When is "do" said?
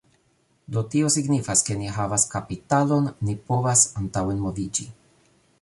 0.77-0.81